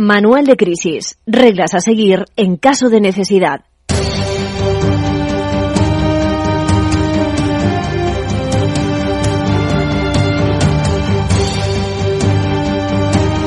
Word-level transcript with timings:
Manual 0.00 0.44
de 0.44 0.56
crisis. 0.56 1.18
Reglas 1.26 1.74
a 1.74 1.80
seguir 1.80 2.24
en 2.36 2.56
caso 2.56 2.88
de 2.88 3.00
necesidad. 3.00 3.64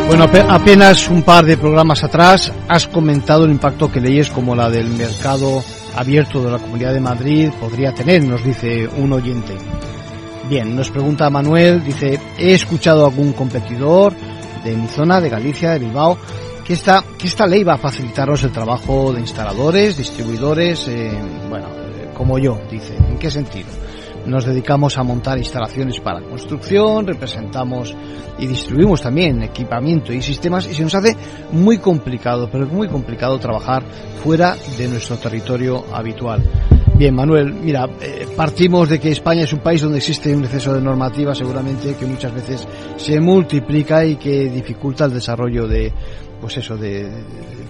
Bueno, 0.08 0.26
apenas 0.50 1.10
un 1.10 1.24
par 1.24 1.46
de 1.46 1.56
programas 1.56 2.04
atrás 2.04 2.52
has 2.68 2.86
comentado 2.86 3.46
el 3.46 3.52
impacto 3.52 3.90
que 3.90 4.02
leyes 4.02 4.30
como 4.30 4.54
la 4.54 4.70
del 4.70 4.90
mercado 4.90 5.64
abierto 5.96 6.44
de 6.44 6.52
la 6.52 6.60
Comunidad 6.60 6.94
de 6.94 7.00
Madrid 7.00 7.50
podría 7.62 7.94
tener, 7.94 8.26
nos 8.26 8.44
dice 8.44 8.90
un 8.98 9.14
oyente. 9.14 9.56
Bien, 10.50 10.76
nos 10.76 10.92
pregunta 10.92 11.30
Manuel, 11.30 11.82
dice, 11.82 12.20
he 12.38 12.54
escuchado 12.54 13.06
algún 13.06 13.32
competidor 13.32 14.14
de 14.66 14.76
mi 14.76 14.88
zona, 14.88 15.20
de 15.22 15.30
Galicia, 15.30 15.72
de 15.72 15.80
Bilbao, 15.80 16.18
que 16.66 16.74
esta, 16.74 17.04
que 17.18 17.28
esta 17.28 17.48
ley 17.48 17.64
va 17.64 17.74
a 17.74 17.78
facilitaros 17.78 18.44
el 18.44 18.52
trabajo 18.52 19.12
de 19.14 19.20
instaladores, 19.20 19.98
distribuidores, 19.98 20.88
eh, 20.88 21.12
bueno, 21.50 21.68
eh, 21.70 22.10
como 22.16 22.38
yo, 22.38 22.60
dice. 22.70 22.96
¿En 22.96 23.18
qué 23.18 23.32
sentido? 23.32 23.70
Nos 24.26 24.46
dedicamos 24.46 24.98
a 24.98 25.04
montar 25.04 25.40
instalaciones 25.40 26.00
para 26.00 26.22
construcción, 26.22 27.08
representamos 27.08 27.96
y 28.38 28.46
distribuimos 28.46 29.02
también 29.02 29.42
equipamiento 29.42 30.14
y 30.14 30.22
sistemas 30.22 30.68
y 30.68 30.76
se 30.76 30.84
nos 30.84 30.94
hace 30.94 31.18
muy 31.52 31.80
complicado, 31.80 32.48
pero 32.52 32.68
muy 32.68 32.88
complicado 32.88 33.40
trabajar 33.40 33.84
fuera 34.24 34.56
de 34.78 34.88
nuestro 34.88 35.18
territorio 35.18 35.84
habitual. 35.92 36.44
Bien, 36.96 37.16
Manuel, 37.16 37.52
mira, 37.52 37.90
eh, 38.00 38.28
partimos 38.36 38.88
de 38.88 39.00
que 39.00 39.10
España 39.10 39.42
es 39.42 39.54
un 39.54 39.60
país 39.60 39.82
donde 39.82 39.98
existe 39.98 40.36
un 40.36 40.44
exceso 40.44 40.72
de 40.74 40.82
normativa 40.82 41.34
seguramente 41.34 41.96
que 41.96 42.06
muchas 42.06 42.32
veces 42.32 42.68
se 42.98 43.20
multiplica 43.20 44.06
y 44.06 44.18
que 44.18 44.50
dificulta 44.50 45.06
el 45.06 45.14
desarrollo 45.14 45.68
de, 45.68 45.92
pues 46.42 46.58
eso, 46.58 46.76
de, 46.76 47.10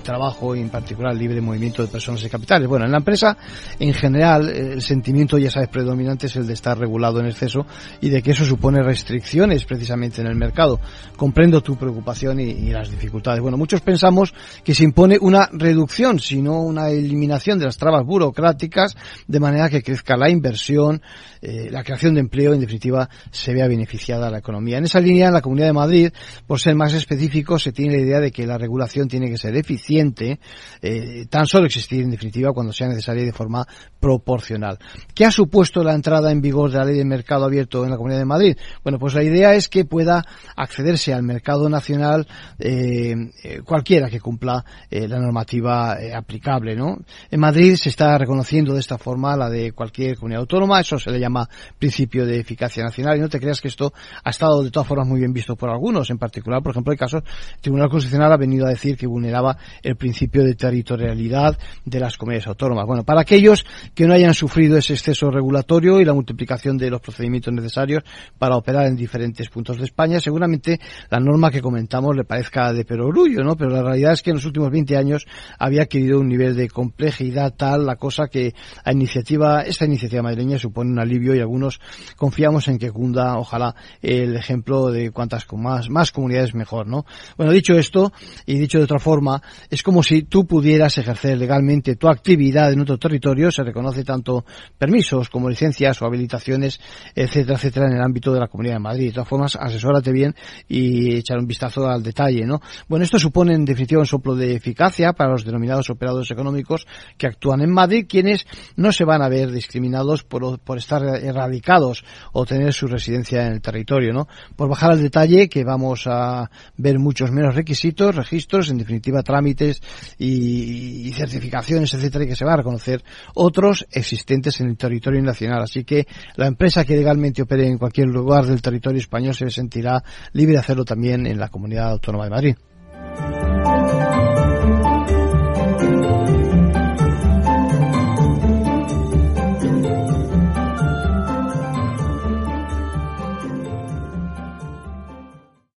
trabajo 0.01 0.55
y 0.55 0.61
en 0.61 0.69
particular 0.69 1.15
libre 1.15 1.41
movimiento 1.41 1.83
de 1.83 1.89
personas 1.89 2.23
y 2.23 2.29
capitales. 2.29 2.67
Bueno, 2.67 2.85
en 2.85 2.91
la 2.91 2.97
empresa, 2.97 3.37
en 3.79 3.93
general, 3.93 4.49
el 4.49 4.81
sentimiento, 4.81 5.37
ya 5.37 5.51
sabes, 5.51 5.69
predominante 5.69 6.27
es 6.27 6.35
el 6.37 6.47
de 6.47 6.53
estar 6.53 6.77
regulado 6.77 7.19
en 7.19 7.27
exceso 7.27 7.65
y 7.99 8.09
de 8.09 8.21
que 8.21 8.31
eso 8.31 8.45
supone 8.45 8.81
restricciones 8.81 9.65
precisamente 9.65 10.21
en 10.21 10.27
el 10.27 10.35
mercado. 10.35 10.79
Comprendo 11.15 11.61
tu 11.61 11.75
preocupación 11.75 12.39
y, 12.39 12.49
y 12.49 12.71
las 12.71 12.89
dificultades. 12.89 13.41
Bueno, 13.41 13.57
muchos 13.57 13.81
pensamos 13.81 14.33
que 14.63 14.73
se 14.73 14.83
impone 14.83 15.17
una 15.19 15.49
reducción, 15.51 16.19
sino 16.19 16.61
una 16.61 16.89
eliminación 16.89 17.59
de 17.59 17.65
las 17.65 17.77
trabas 17.77 18.05
burocráticas, 18.05 18.95
de 19.27 19.39
manera 19.39 19.69
que 19.69 19.83
crezca 19.83 20.17
la 20.17 20.29
inversión, 20.29 21.01
eh, 21.41 21.69
la 21.71 21.83
creación 21.83 22.13
de 22.13 22.21
empleo, 22.21 22.53
en 22.53 22.61
definitiva, 22.61 23.09
se 23.31 23.53
vea 23.53 23.67
beneficiada 23.67 24.29
la 24.29 24.39
economía. 24.39 24.77
En 24.77 24.85
esa 24.85 24.99
línea, 24.99 25.27
en 25.27 25.33
la 25.33 25.41
Comunidad 25.41 25.67
de 25.67 25.73
Madrid, 25.73 26.13
por 26.45 26.59
ser 26.59 26.75
más 26.75 26.93
específico, 26.93 27.57
se 27.57 27.71
tiene 27.71 27.95
la 27.95 28.01
idea 28.01 28.19
de 28.19 28.31
que 28.31 28.45
la 28.45 28.57
regulación 28.61 29.07
tiene 29.07 29.29
que 29.29 29.37
ser 29.37 29.55
eficiente, 29.55 30.39
eh, 30.81 31.25
tan 31.29 31.45
solo 31.45 31.65
existir 31.65 32.01
en 32.01 32.11
definitiva 32.11 32.53
cuando 32.53 32.71
sea 32.71 32.87
necesaria 32.87 33.23
y 33.23 33.25
de 33.25 33.33
forma 33.33 33.65
proporcional. 33.99 34.79
¿Qué 35.13 35.25
ha 35.25 35.31
supuesto 35.31 35.83
la 35.83 35.93
entrada 35.93 36.31
en 36.31 36.41
vigor 36.41 36.71
de 36.71 36.77
la 36.77 36.85
ley 36.85 36.97
de 36.97 37.05
mercado 37.05 37.45
abierto 37.45 37.83
en 37.83 37.91
la 37.91 37.97
Comunidad 37.97 38.19
de 38.19 38.25
Madrid? 38.25 38.57
Bueno, 38.83 38.99
pues 38.99 39.13
la 39.13 39.23
idea 39.23 39.53
es 39.53 39.67
que 39.67 39.85
pueda 39.85 40.23
accederse 40.55 41.13
al 41.13 41.23
mercado 41.23 41.69
nacional 41.69 42.27
eh, 42.59 43.15
eh 43.43 43.61
cualquiera 43.65 44.09
que 44.09 44.19
cumpla 44.19 44.63
la 44.89 45.19
normativa 45.19 45.97
aplicable, 46.15 46.75
¿no? 46.75 46.97
En 47.29 47.39
Madrid 47.39 47.75
se 47.75 47.89
está 47.89 48.17
reconociendo 48.17 48.73
de 48.73 48.79
esta 48.79 48.97
forma 48.97 49.35
la 49.35 49.49
de 49.49 49.71
cualquier 49.71 50.15
comunidad 50.15 50.41
autónoma, 50.41 50.79
eso 50.79 50.97
se 50.97 51.11
le 51.11 51.19
llama 51.19 51.47
principio 51.77 52.25
de 52.25 52.39
eficacia 52.39 52.83
nacional 52.83 53.17
y 53.17 53.21
no 53.21 53.29
te 53.29 53.39
creas 53.39 53.61
que 53.61 53.67
esto 53.67 53.93
ha 54.23 54.29
estado 54.29 54.63
de 54.63 54.71
todas 54.71 54.87
formas 54.87 55.07
muy 55.07 55.19
bien 55.19 55.33
visto 55.33 55.55
por 55.55 55.69
algunos, 55.69 56.09
en 56.09 56.17
particular, 56.17 56.61
por 56.61 56.71
ejemplo, 56.71 56.91
hay 56.91 56.97
casos, 56.97 57.23
el 57.55 57.61
Tribunal 57.61 57.89
Constitucional 57.89 58.31
ha 58.31 58.37
venido 58.37 58.50
a 58.59 58.69
decir 58.69 58.97
que 58.97 59.07
vulneraba 59.07 59.57
el 59.81 59.95
principio 59.95 60.43
de 60.43 60.55
territorialidad 60.55 61.57
de 61.85 61.99
las 61.99 62.17
comunidades 62.17 62.47
autónomas. 62.47 62.85
Bueno, 62.85 63.03
para 63.03 63.21
aquellos 63.21 63.65
que 63.93 64.05
no 64.05 64.13
hayan 64.13 64.33
sufrido 64.33 64.77
ese 64.77 64.93
exceso 64.93 65.29
regulatorio 65.29 65.99
y 65.99 66.05
la 66.05 66.13
multiplicación 66.13 66.77
de 66.77 66.89
los 66.89 67.01
procedimientos 67.01 67.53
necesarios 67.53 68.03
para 68.37 68.55
operar 68.55 68.87
en 68.87 68.95
diferentes 68.95 69.49
puntos 69.49 69.77
de 69.77 69.85
España, 69.85 70.19
seguramente 70.19 70.79
la 71.09 71.19
norma 71.19 71.51
que 71.51 71.61
comentamos 71.61 72.15
le 72.15 72.23
parezca 72.23 72.73
de 72.73 72.85
perogrullo, 72.85 73.43
¿no? 73.43 73.55
Pero 73.55 73.71
la 73.71 73.83
realidad 73.83 74.13
es 74.13 74.21
que 74.21 74.31
en 74.31 74.37
los 74.37 74.45
últimos 74.45 74.71
20 74.71 74.97
años 74.97 75.25
había 75.57 75.83
adquirido 75.83 76.19
un 76.19 76.27
nivel 76.27 76.55
de 76.55 76.69
complejidad 76.69 77.53
tal 77.55 77.85
la 77.85 77.95
cosa 77.95 78.27
que 78.27 78.53
a 78.83 78.91
iniciativa, 78.91 79.61
esta 79.63 79.85
iniciativa 79.85 80.21
madrileña 80.21 80.57
supone 80.57 80.91
un 80.91 80.99
alivio 80.99 81.35
y 81.35 81.39
algunos 81.39 81.79
confiamos 82.15 82.67
en 82.67 82.77
que 82.77 82.91
cunda, 82.91 83.37
ojalá, 83.37 83.75
el 84.01 84.35
ejemplo 84.35 84.91
de 84.91 85.11
cuantas 85.11 85.45
más, 85.53 85.89
más 85.89 86.11
comunidades 86.11 86.53
mejor, 86.53 86.87
¿no? 86.87 87.05
Bueno, 87.37 87.51
dicho 87.51 87.73
esto, 87.73 88.11
y 88.45 88.57
dicho 88.57 88.77
de 88.77 88.85
otra 88.85 88.99
forma, 88.99 89.41
es 89.69 89.83
como 89.83 90.03
si 90.03 90.23
tú 90.23 90.45
pudieras 90.45 90.97
ejercer 90.97 91.37
legalmente 91.37 91.95
tu 91.95 92.07
actividad 92.07 92.71
en 92.71 92.81
otro 92.81 92.97
territorio, 92.97 93.51
se 93.51 93.63
reconoce 93.63 94.03
tanto 94.03 94.45
permisos 94.77 95.29
como 95.29 95.49
licencias 95.49 96.01
o 96.01 96.05
habilitaciones, 96.05 96.79
etcétera, 97.15 97.55
etcétera, 97.55 97.87
en 97.87 97.93
el 97.93 98.01
ámbito 98.01 98.33
de 98.33 98.39
la 98.39 98.47
Comunidad 98.47 98.75
de 98.75 98.79
Madrid. 98.79 99.07
De 99.07 99.13
todas 99.13 99.29
formas, 99.29 99.57
asesórate 99.59 100.11
bien 100.11 100.35
y 100.67 101.15
echar 101.15 101.37
un 101.39 101.47
vistazo 101.47 101.87
al 101.87 102.03
detalle, 102.03 102.45
¿no? 102.45 102.61
Bueno, 102.87 103.03
esto 103.03 103.19
supone 103.19 103.53
en 103.53 103.65
definitiva 103.65 104.01
un 104.01 104.07
soplo 104.07 104.35
de 104.35 104.55
eficacia 104.55 105.13
para 105.13 105.31
los 105.31 105.45
denominados 105.45 105.89
operadores 105.89 106.31
económicos 106.31 106.85
que 107.17 107.27
actúan 107.27 107.61
en 107.61 107.71
Madrid, 107.71 108.05
quienes 108.07 108.45
no 108.75 108.91
se 108.91 109.05
van 109.05 109.21
a 109.21 109.29
ver 109.29 109.51
discriminados 109.51 110.23
por, 110.23 110.59
por 110.59 110.77
estar 110.77 111.03
erradicados 111.03 112.03
o 112.33 112.45
tener 112.45 112.73
su 112.73 112.87
residencia 112.87 113.45
en 113.45 113.53
el 113.53 113.61
territorio, 113.61 114.13
¿no? 114.13 114.27
Por 114.55 114.69
bajar 114.69 114.91
al 114.91 115.01
detalle, 115.01 115.49
que 115.49 115.63
vamos 115.63 116.07
a 116.07 116.49
ver 116.77 116.99
muchos 116.99 117.31
menos 117.31 117.55
requisitos, 117.55 118.15
registros, 118.31 118.69
en 118.69 118.77
definitiva 118.77 119.21
trámites 119.23 119.81
y, 120.17 121.11
certificaciones, 121.11 121.93
etcétera, 121.93 122.23
y 122.23 122.27
que 122.27 122.35
se 122.35 122.45
va 122.45 122.53
a 122.53 122.57
reconocer 122.57 123.03
otros 123.35 123.85
existentes 123.91 124.61
en 124.61 124.69
el 124.69 124.77
territorio 124.77 125.21
nacional. 125.21 125.61
Así 125.63 125.83
que 125.83 126.07
la 126.35 126.47
empresa 126.47 126.85
que 126.85 126.95
legalmente 126.95 127.41
opere 127.41 127.67
en 127.67 127.77
cualquier 127.77 128.07
lugar 128.07 128.45
del 128.45 128.61
territorio 128.61 128.99
español 128.99 129.35
se 129.35 129.49
sentirá 129.49 130.03
libre 130.33 130.53
de 130.53 130.59
hacerlo 130.59 130.85
también 130.85 131.25
en 131.27 131.37
la 131.39 131.49
comunidad 131.49 131.91
autónoma 131.91 132.25
de 132.25 132.29
Madrid. 132.29 132.55